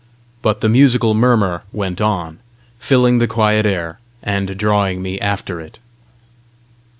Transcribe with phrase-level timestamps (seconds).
[0.41, 2.39] But the musical murmur went on,
[2.79, 5.77] filling the quiet air, and drawing me after it.